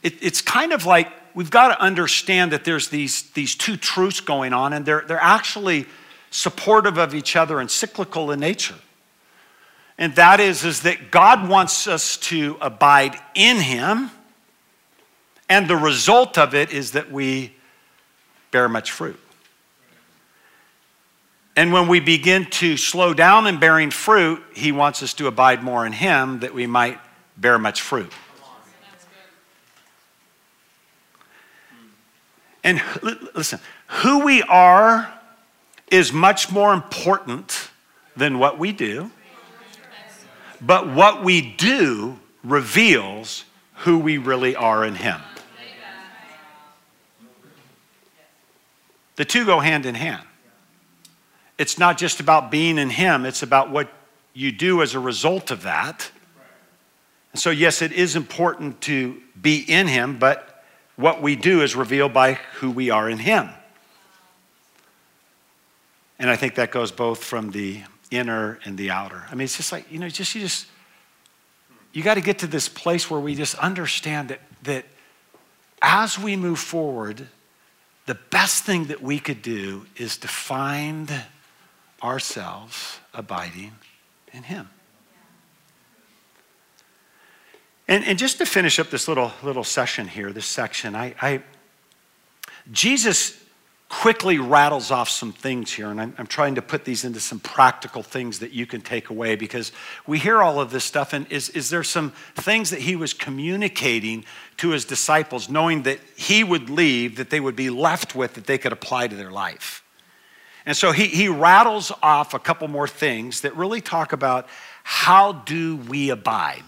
[0.02, 4.20] it, it's kind of like we've got to understand that there's these, these two truths
[4.20, 5.86] going on, and they're, they're actually
[6.32, 8.76] supportive of each other and cyclical in nature.
[9.98, 14.12] And that is, is that God wants us to abide in Him
[15.50, 17.54] and the result of it is that we
[18.52, 19.20] bear much fruit.
[21.56, 25.64] And when we begin to slow down in bearing fruit, He wants us to abide
[25.64, 27.00] more in Him that we might
[27.38, 28.12] bear much fruit.
[32.64, 32.82] And
[33.36, 35.14] listen, who we are
[35.92, 37.70] is much more important
[38.16, 39.12] than what we do,
[40.62, 43.44] but what we do reveals
[43.80, 45.22] who we really are in Him.
[49.18, 50.24] The two go hand in hand.
[51.64, 53.88] It's not just about being in Him, it's about what
[54.34, 56.12] you do as a result of that.
[57.32, 60.66] And so, yes, it is important to be in Him, but
[60.98, 63.48] what we do is revealed by who we are in Him.
[66.20, 69.24] And I think that goes both from the inner and the outer.
[69.32, 70.68] I mean, it's just like, you know, just you just
[71.94, 74.84] you got to get to this place where we just understand that that
[75.82, 77.30] as we move forward,
[78.06, 81.10] the best thing that we could do is to find
[82.04, 83.74] ourselves abiding
[84.32, 84.70] in Him.
[87.88, 91.44] And, and just to finish up this little, little session here, this section, I, I
[92.72, 93.44] Jesus
[93.90, 97.40] quickly rattles off some things here, and I'm, I'm, trying to put these into some
[97.40, 99.72] practical things that you can take away because
[100.08, 103.14] we hear all of this stuff, and is, is there some things that he was
[103.14, 104.26] communicating
[104.58, 108.48] to his disciples, knowing that he would leave, that they would be left with, that
[108.48, 109.83] they could apply to their life?
[110.66, 114.48] And so he, he rattles off a couple more things that really talk about
[114.84, 116.64] how do we abide?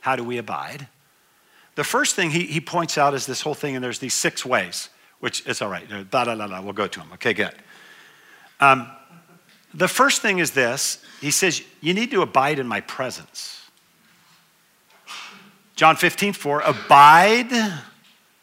[0.00, 0.88] How do we abide?
[1.74, 4.44] The first thing he, he points out is this whole thing, and there's these six
[4.44, 4.88] ways
[5.24, 5.88] which is all right.
[5.88, 6.60] Da, da, da, da.
[6.60, 7.08] We'll go to them.
[7.14, 7.54] Okay, good.
[8.60, 8.90] Um,
[9.72, 13.62] the first thing is this He says, You need to abide in my presence.
[15.76, 17.80] John 15, 4, abide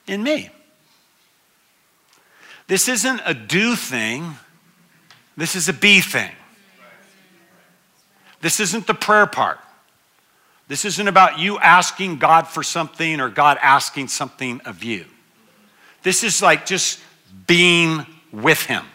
[0.07, 0.49] in me.
[2.65, 4.37] This isn't a do thing,
[5.37, 6.31] this is a B thing.
[8.41, 9.59] This isn't the prayer part.
[10.67, 15.05] This isn't about you asking God for something or God asking something of you.
[16.01, 16.99] This is like just
[17.45, 18.85] being with Him.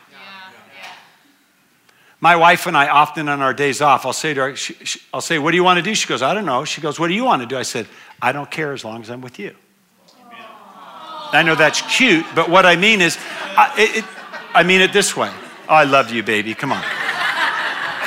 [2.18, 5.00] My wife and I often on our days off, I'll say to her, she, she,
[5.12, 5.94] I'll say, What do you want to do?
[5.94, 6.64] She goes, I don't know.
[6.64, 7.58] She goes, What do you want to do?
[7.58, 7.86] I said,
[8.22, 9.54] I don't care as long as I'm with you.
[11.32, 13.18] I know that's cute, but what I mean is,
[13.56, 14.04] I, it,
[14.54, 15.30] I mean it this way.
[15.68, 16.54] I love you, baby.
[16.54, 16.84] Come on.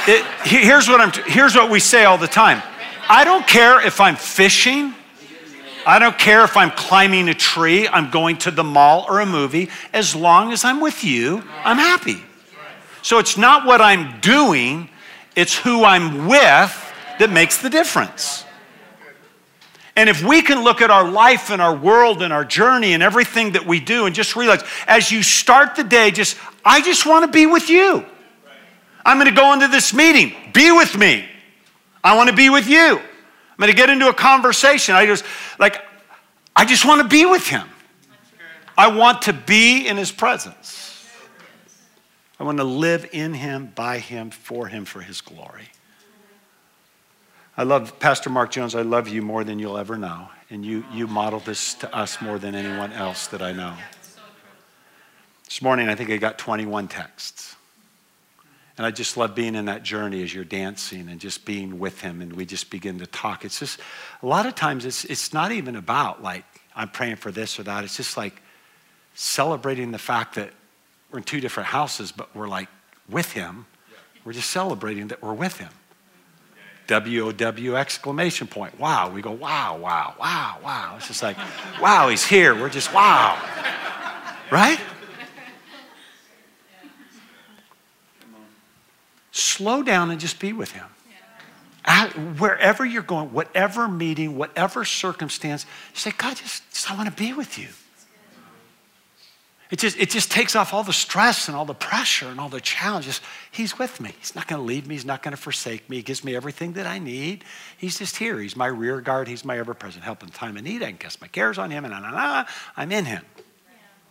[0.07, 2.63] It, here's, what I'm, here's what we say all the time
[3.09, 4.93] I don't care if I'm fishing.
[5.85, 9.25] I don't care if I'm climbing a tree, I'm going to the mall or a
[9.25, 9.69] movie.
[9.93, 12.21] As long as I'm with you, I'm happy.
[13.01, 14.89] So it's not what I'm doing,
[15.35, 18.43] it's who I'm with that makes the difference.
[19.99, 23.03] And if we can look at our life and our world and our journey and
[23.03, 27.05] everything that we do and just realize as you start the day, just, I just
[27.05, 28.05] want to be with you.
[29.05, 30.33] I'm going to go into this meeting.
[30.53, 31.25] Be with me.
[32.01, 32.97] I want to be with you.
[32.97, 34.95] I'm going to get into a conversation.
[34.95, 35.25] I just,
[35.59, 35.81] like,
[36.55, 37.67] I just want to be with him.
[38.77, 41.05] I want to be in his presence.
[42.39, 45.67] I want to live in him, by him, for him, for his glory.
[47.59, 48.73] I love Pastor Mark Jones.
[48.73, 50.29] I love you more than you'll ever know.
[50.49, 53.73] And you, you model this to us more than anyone else that I know.
[55.43, 57.57] This morning, I think I got 21 texts.
[58.77, 61.99] And I just love being in that journey as you're dancing and just being with
[61.99, 63.43] him and we just begin to talk.
[63.43, 63.81] It's just,
[64.23, 66.45] a lot of times, it's, it's not even about like,
[66.77, 67.83] I'm praying for this or that.
[67.83, 68.41] It's just like
[69.15, 70.51] celebrating the fact that
[71.11, 72.69] we're in two different houses, but we're like
[73.09, 73.65] with him.
[74.23, 75.71] We're just celebrating that we're with him.
[76.89, 78.79] W O W exclamation point.
[78.79, 79.09] Wow.
[79.09, 80.95] We go, wow, wow, wow, wow.
[80.97, 81.37] It's just like,
[81.79, 82.53] wow, he's here.
[82.53, 83.37] We're just, wow.
[84.51, 84.79] Right?
[89.59, 90.85] slow down and just be with Him.
[92.37, 97.33] Wherever you're going, whatever meeting, whatever circumstance, say, God, just, just I want to be
[97.33, 97.67] with you.
[99.69, 102.49] It just, it just takes off all the stress and all the pressure and all
[102.49, 103.21] the challenges.
[103.51, 104.15] He's with me.
[104.17, 104.95] He's not going to leave me.
[104.95, 105.97] He's not going to forsake me.
[105.97, 107.43] He gives me everything that I need.
[107.77, 108.39] He's just here.
[108.39, 109.27] He's my rear guard.
[109.27, 110.81] He's my ever present help in time of need.
[110.81, 113.23] I can cast my cares on him, and I'm in him.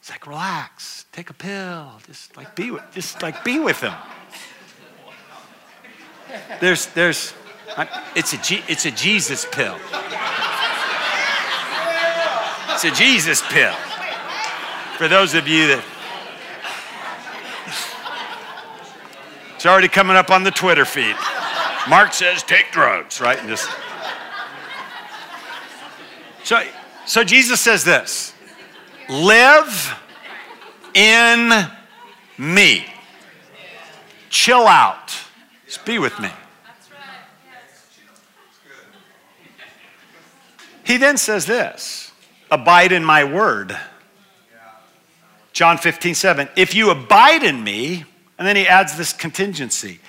[0.00, 3.92] It's like relax, take a pill, just like be with, just like be with him.
[6.58, 7.34] There's, there's,
[8.16, 9.76] it's a, G, it's a Jesus pill.
[12.82, 13.74] It's a Jesus pill.
[14.96, 15.84] For those of you that,
[19.54, 21.14] it's already coming up on the Twitter feed.
[21.90, 23.38] Marc says take drugs, right?
[23.38, 23.68] And just.
[26.42, 26.62] So,
[27.04, 28.32] so Jesus says this
[29.10, 29.94] live
[30.94, 31.50] in
[32.38, 32.86] me.
[34.30, 35.14] Chill out.
[35.66, 36.30] Just be with me.
[40.84, 42.09] He then says this
[42.50, 43.76] Abide in my word.
[45.52, 46.48] John 15, 7.
[46.56, 48.04] If you abide in me,
[48.38, 50.00] and then he adds this contingency,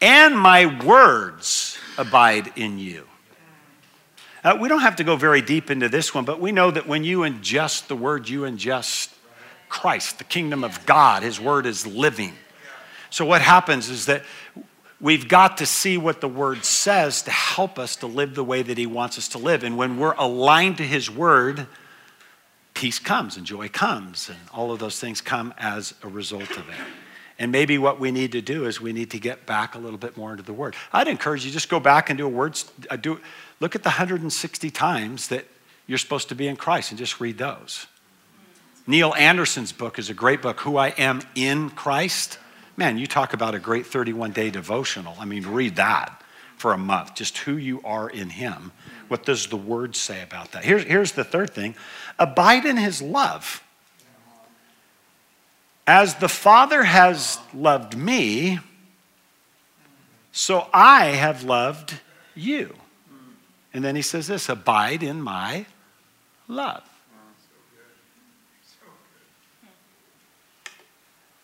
[0.00, 3.06] and my words abide in you.
[4.42, 6.86] Uh, we don't have to go very deep into this one, but we know that
[6.86, 9.12] when you ingest the word, you ingest
[9.68, 11.22] Christ, the kingdom of God.
[11.22, 12.32] His word is living.
[13.10, 14.22] So, what happens is that
[15.00, 18.62] we've got to see what the word says to help us to live the way
[18.62, 19.62] that he wants us to live.
[19.62, 21.66] And when we're aligned to his word,
[22.74, 26.68] peace comes and joy comes, and all of those things come as a result of
[26.68, 26.80] it.
[27.38, 29.98] And maybe what we need to do is we need to get back a little
[29.98, 30.76] bit more into the Word.
[30.92, 32.60] I'd encourage you just go back and do a word.
[32.90, 33.18] Uh, do
[33.60, 35.46] look at the 160 times that
[35.86, 37.86] you're supposed to be in Christ and just read those.
[38.86, 42.38] Neil Anderson's book is a great book, Who I Am in Christ.
[42.76, 45.16] Man, you talk about a great 31 day devotional.
[45.18, 46.22] I mean, read that
[46.56, 48.72] for a month, just who you are in Him.
[49.10, 50.64] What does the Word say about that?
[50.64, 51.74] Here's, here's the third thing
[52.16, 53.60] abide in His love.
[55.84, 58.60] As the Father has loved me,
[60.30, 61.98] so I have loved
[62.36, 62.76] you.
[63.74, 65.66] And then he says this abide in my
[66.46, 66.84] love.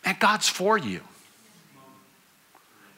[0.04, 1.00] And God's for you.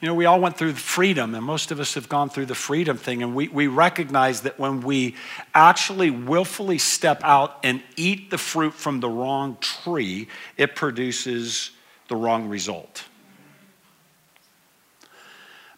[0.00, 2.54] You know, we all went through freedom, and most of us have gone through the
[2.54, 5.16] freedom thing, and we, we recognize that when we
[5.54, 11.72] actually willfully step out and eat the fruit from the wrong tree, it produces
[12.06, 13.04] the wrong result.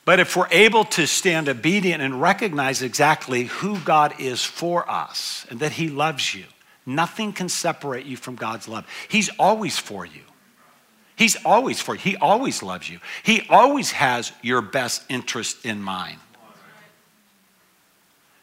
[0.04, 5.46] But if we're able to stand obedient and recognize exactly who God is for us
[5.48, 6.44] and that He loves you,
[6.84, 8.86] nothing can separate you from God's love.
[9.08, 10.22] He's always for you.
[11.20, 12.00] He's always for you.
[12.00, 12.98] He always loves you.
[13.22, 16.18] He always has your best interest in mind.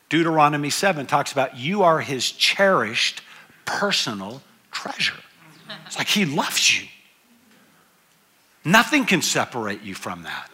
[0.09, 3.23] Deuteronomy 7 talks about you are his cherished
[3.65, 5.17] personal treasure.
[5.87, 6.87] It's like he loves you.
[8.63, 10.47] Nothing can separate you from that.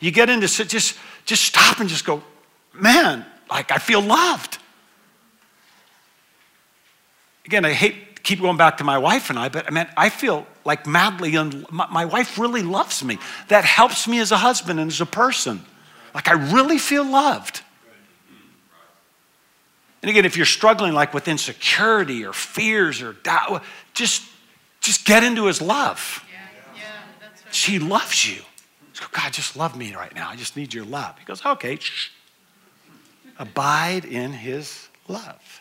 [0.00, 2.22] You get into just just stop and just go,
[2.72, 4.56] man, like I feel loved.
[7.44, 10.08] Again, I hate keep going back to my wife and I, but I mean, I
[10.08, 13.18] feel like madly, un- my, my wife really loves me.
[13.48, 15.62] That helps me as a husband and as a person.
[16.14, 17.62] Like I really feel loved.
[20.02, 23.62] And again, if you're struggling like with insecurity or fears or doubt,
[23.92, 24.22] just,
[24.80, 26.24] just get into his love.
[26.32, 26.38] Yeah,
[26.74, 27.54] yeah, right.
[27.54, 28.42] She loves you.
[29.12, 30.28] God, just love me right now.
[30.28, 31.18] I just need your love.
[31.18, 32.10] He goes, okay, shh.
[33.38, 35.59] Abide in his love.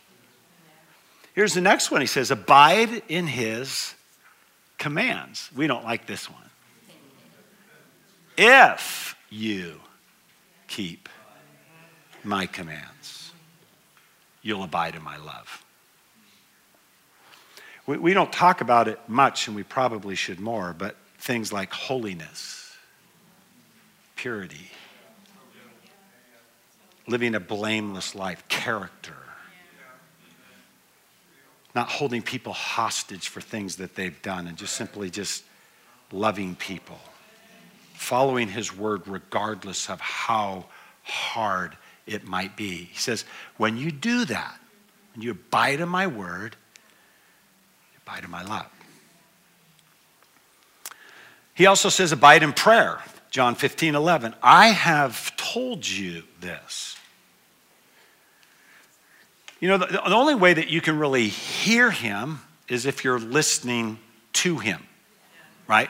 [1.40, 2.02] Here's the next one.
[2.02, 3.96] He says, abide in his
[4.78, 5.50] commands.
[5.56, 6.50] We don't like this one.
[8.38, 9.80] If you
[10.68, 11.08] keep
[12.26, 13.32] my commands,
[14.42, 15.64] you'll abide in my love.
[17.88, 21.72] We, we don't talk about it much, and we probably should more, but things like
[21.72, 22.76] holiness,
[24.18, 24.72] purity,
[27.08, 29.16] living a blameless life, character,
[31.80, 35.46] not holding people hostage for things that they've done, and just simply just
[36.12, 37.00] loving people,
[37.94, 40.66] following his word regardless of how
[41.04, 42.90] hard it might be.
[42.92, 43.24] He says,
[43.56, 44.60] when you do that,
[45.14, 46.58] when you abide in my word,
[47.94, 48.68] you abide in my love.
[51.54, 53.02] He also says, abide in prayer.
[53.32, 54.36] John 15, 11.
[54.44, 56.98] I have told you this
[59.60, 63.20] you know, the, the only way that you can really hear him is if you're
[63.20, 63.99] listening
[64.34, 64.82] to him,
[65.68, 65.89] right?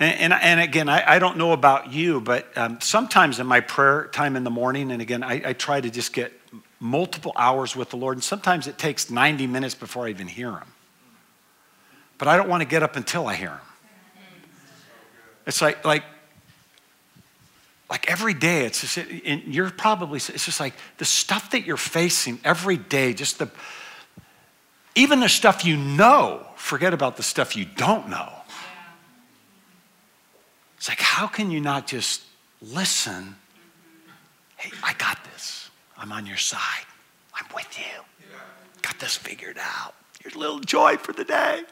[0.00, 3.60] And, and, and, again, I, I, don't know about you, but um, sometimes in my
[3.60, 6.32] prayer time in the morning, and again, I, I, try to just get
[6.80, 10.50] multiple hours with the Lord, and sometimes it takes 90 minutes before I even hear
[10.50, 10.66] Him.
[12.18, 13.60] But I don't want to get up until I hear Him.
[15.46, 16.02] It's like, like
[17.92, 18.96] like every day it's just
[19.46, 23.50] you're probably it's just like the stuff that you're facing every day just the
[24.94, 28.32] even the stuff you know forget about the stuff you don't know.
[30.78, 32.22] It's like how can you not just
[32.62, 33.36] listen?
[34.56, 35.70] Hey i got this.
[35.98, 36.86] I'm on your side.
[37.34, 38.26] I'm with you.
[38.80, 39.94] Got this figured out.
[40.24, 41.64] Your little joy for the day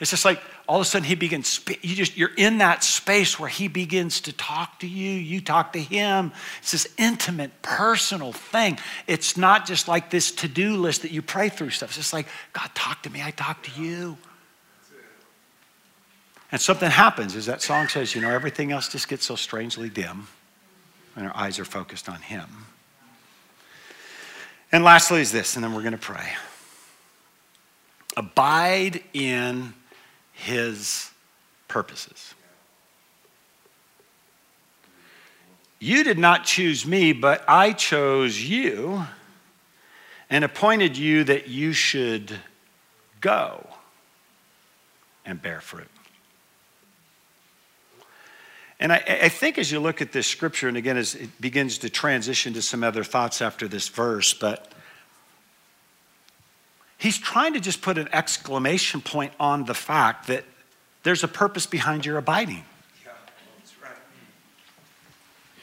[0.00, 3.38] it's just like all of a sudden he begins, you just, you're in that space
[3.38, 6.32] where he begins to talk to you, you talk to him.
[6.62, 8.78] It's this intimate, personal thing.
[9.06, 11.90] It's not just like this to do list that you pray through stuff.
[11.90, 14.16] It's just like, God, talk to me, I talk to you.
[16.50, 19.88] And something happens as that song says, you know, everything else just gets so strangely
[19.88, 20.28] dim,
[21.16, 22.48] and our eyes are focused on him.
[24.70, 26.32] And lastly, is this, and then we're going to pray.
[28.16, 29.74] Abide in
[30.34, 31.10] his
[31.68, 32.34] purposes.
[35.78, 39.04] You did not choose me, but I chose you
[40.30, 42.38] and appointed you that you should
[43.20, 43.66] go
[45.24, 45.88] and bear fruit.
[48.80, 51.78] And I, I, think as you look at this scripture, and again, as it begins
[51.78, 54.72] to transition to some other thoughts after this verse, but
[57.04, 60.42] He's trying to just put an exclamation point on the fact that
[61.02, 62.64] there's a purpose behind your abiding.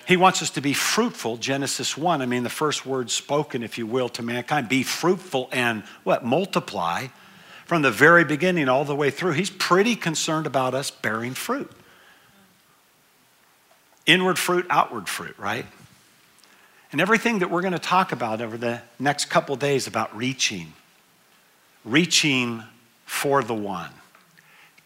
[0.08, 2.22] He wants us to be fruitful, Genesis 1.
[2.22, 6.24] I mean, the first word spoken, if you will, to mankind be fruitful and what?
[6.24, 7.08] Multiply.
[7.66, 11.72] From the very beginning all the way through, he's pretty concerned about us bearing fruit.
[14.06, 15.66] Inward fruit, outward fruit, right?
[16.92, 20.74] And everything that we're going to talk about over the next couple days about reaching,
[21.84, 22.64] reaching
[23.06, 23.92] for the one,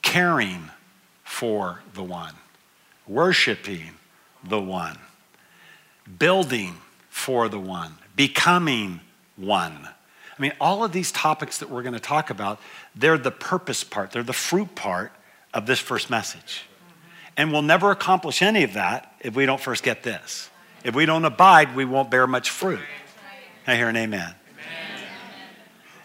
[0.02, 0.70] caring
[1.24, 2.34] for the one,
[3.08, 3.92] worshiping
[4.44, 4.98] the one,
[6.20, 6.76] building
[7.10, 9.02] for the one, becoming
[9.36, 9.90] one.
[10.38, 12.60] I mean, all of these topics that we're going to talk about,
[12.96, 15.12] they're the purpose part, they're the fruit part
[15.54, 16.66] of this first message.
[17.38, 20.50] And we'll never accomplish any of that if we don't first get this.
[20.84, 22.80] If we don't abide, we won't bear much fruit.
[23.68, 24.36] I hear an amen.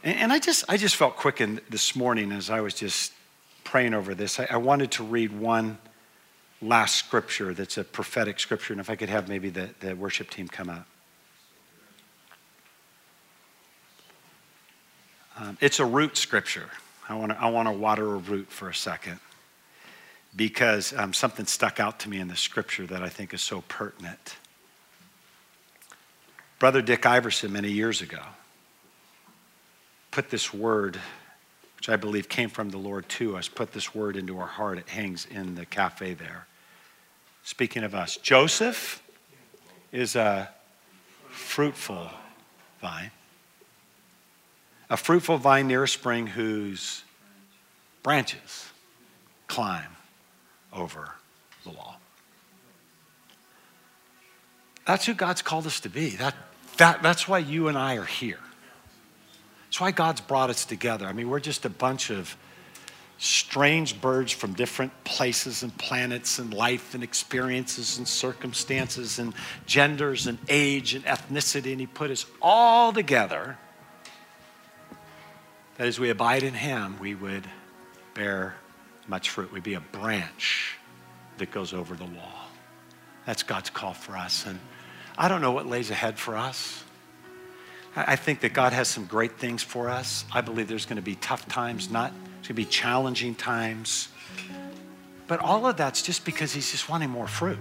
[0.03, 3.13] And I just, I just felt quickened this morning as I was just
[3.65, 4.41] praying over this.
[4.41, 5.79] I, I wanted to read one
[6.63, 8.73] last scripture that's a prophetic scripture.
[8.73, 10.87] And if I could have maybe the, the worship team come up.
[15.39, 16.71] Um, it's a root scripture.
[17.09, 19.21] I want to I wanna water a root for a second
[20.37, 23.63] because um, something stuck out to me in the scripture that I think is so
[23.69, 24.37] pertinent.
[26.59, 28.21] Brother Dick Iverson, many years ago,
[30.11, 30.99] put this word,
[31.77, 34.79] which I believe came from the Lord to us, put this word into our heart.
[34.79, 36.47] It hangs in the cafe there.
[37.43, 39.03] Speaking of us, Joseph
[39.93, 40.51] is a
[41.29, 42.11] fruitful
[42.81, 43.11] vine.
[44.89, 47.05] A fruitful vine near a spring whose
[48.03, 48.69] branches
[49.47, 49.97] climb
[50.73, 51.15] over
[51.65, 52.01] the wall.
[54.87, 56.11] That's who God's called us to be.
[56.11, 56.35] That,
[56.79, 58.41] that, that's why you and I are here.
[59.71, 61.07] That's why God's brought us together.
[61.07, 62.37] I mean, we're just a bunch of
[63.19, 69.33] strange birds from different places and planets and life and experiences and circumstances and
[69.67, 71.71] genders and age and ethnicity.
[71.71, 73.59] And He put us all together
[75.77, 77.47] that as we abide in Him, we would
[78.15, 78.57] bear
[79.07, 79.53] much fruit.
[79.53, 80.79] We'd be a branch
[81.39, 82.49] that goes over the wall.
[83.25, 84.47] That's God's call for us.
[84.47, 84.59] And
[85.17, 86.83] I don't know what lays ahead for us.
[87.97, 90.25] I think that God has some great things for us.
[90.33, 92.13] I believe there's going to be tough times, not
[92.45, 94.09] to be challenging times.
[95.27, 97.59] But all of that's just because He's just wanting more fruit.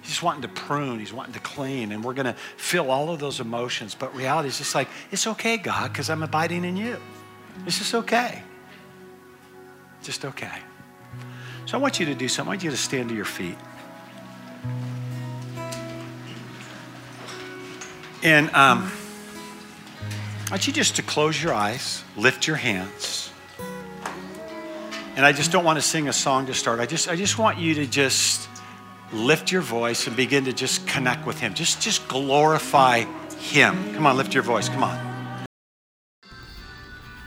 [0.00, 3.10] He's just wanting to prune, He's wanting to clean, and we're going to feel all
[3.10, 3.94] of those emotions.
[3.94, 6.98] But reality is just like, it's okay, God, because I'm abiding in you.
[7.64, 8.42] It's just okay.
[10.02, 10.58] Just okay.
[11.66, 12.48] So I want you to do something.
[12.48, 13.56] I want you to stand to your feet.
[18.24, 18.90] And um,
[20.52, 23.30] want you just to close your eyes, lift your hands.
[25.16, 26.78] And I just don't want to sing a song to start.
[26.78, 28.50] I just, I just want you to just
[29.14, 31.54] lift your voice and begin to just connect with Him.
[31.54, 33.04] Just, just glorify
[33.38, 33.94] Him.
[33.94, 34.68] Come on, lift your voice.
[34.68, 35.46] Come on.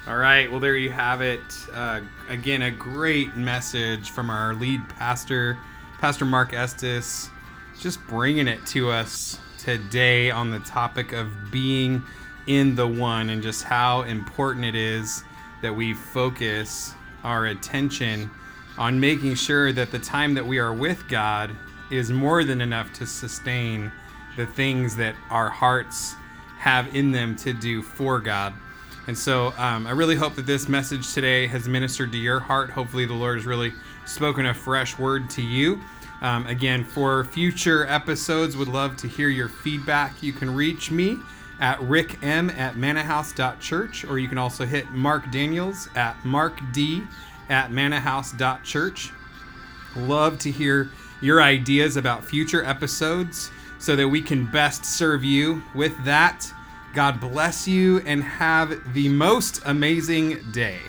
[0.07, 0.51] All right.
[0.51, 1.41] Well, there you have it.
[1.73, 5.57] Uh, again, a great message from our lead pastor,
[5.97, 7.31] Pastor Marc Estes,
[7.79, 12.03] just bringing it to us today on the topic of being
[12.47, 15.23] in the one and just how important it is
[15.61, 16.93] that we focus
[17.23, 18.29] our attention
[18.77, 21.51] on making sure that the time that we are with God
[21.91, 23.91] is more than enough to sustain
[24.37, 26.15] the things that our hearts
[26.57, 28.53] have in them to do for God.
[29.07, 32.71] And so um, I really hope that this message today has ministered to your heart.
[32.71, 33.71] Hopefully, the Lord has really
[34.05, 35.79] spoken a fresh word to you.
[36.21, 40.23] Um, again, for future episodes, would love to hear your feedback.
[40.23, 41.17] You can reach me
[41.59, 47.07] at rickm at mannahouse.church, or you can also hit Mark Daniels at markd
[47.49, 49.11] at mannahouse.church.
[49.95, 50.89] Love to hear
[51.21, 55.63] your ideas about future episodes so that we can best serve you.
[55.73, 56.51] With that,
[56.93, 60.79] God bless you and have the most amazing day.